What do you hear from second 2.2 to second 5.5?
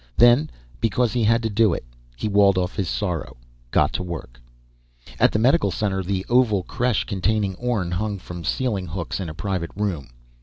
walled off his sorrow, got to work. At the